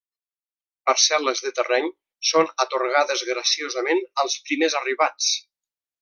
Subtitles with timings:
[0.89, 1.89] Parcel·les de terreny
[2.31, 5.29] són atorgades graciosament als primers arribats.